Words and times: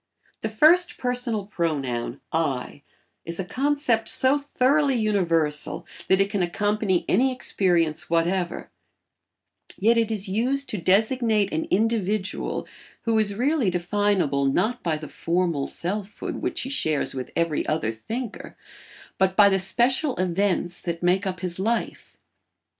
The 0.39 0.49
first 0.49 0.97
personal 0.97 1.45
pronoun 1.45 2.21
"I" 2.33 2.81
is 3.23 3.39
a 3.39 3.45
concept 3.45 4.07
so 4.09 4.39
thoroughly 4.39 4.95
universal 4.95 5.85
that 6.07 6.19
it 6.19 6.31
can 6.31 6.41
accompany 6.41 7.05
any 7.07 7.31
experience 7.31 8.09
whatever, 8.09 8.71
yet 9.77 9.97
it 9.99 10.09
is 10.09 10.27
used 10.27 10.69
to 10.71 10.79
designate 10.79 11.53
an 11.53 11.65
individual 11.69 12.67
who 13.03 13.19
is 13.19 13.35
really 13.35 13.69
definable 13.69 14.45
not 14.45 14.81
by 14.81 14.97
the 14.97 15.07
formal 15.07 15.67
selfhood 15.67 16.37
which 16.37 16.61
he 16.61 16.69
shares 16.71 17.13
with 17.13 17.29
every 17.35 17.63
other 17.67 17.91
thinker, 17.91 18.57
but 19.19 19.35
by 19.35 19.49
the 19.49 19.59
special 19.59 20.15
events 20.17 20.79
that 20.81 21.03
make 21.03 21.27
up 21.27 21.41
his 21.41 21.59
life. 21.59 22.17